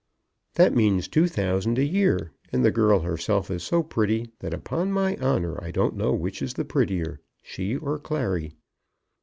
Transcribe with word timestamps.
"That 0.55 0.73
means 0.73 1.07
two 1.07 1.27
thousand 1.27 1.77
a 1.77 1.85
year; 1.85 2.31
and 2.51 2.65
the 2.65 2.71
girl 2.71 3.01
herself 3.01 3.51
is 3.51 3.61
so 3.61 3.83
pretty, 3.83 4.31
that 4.39 4.51
upon 4.51 4.91
my 4.91 5.15
honour 5.17 5.63
I 5.63 5.69
don't 5.69 5.95
know 5.95 6.11
which 6.11 6.41
is 6.41 6.55
the 6.55 6.65
prettier, 6.65 7.19
she 7.43 7.75
or 7.77 7.99
Clary. 7.99 8.55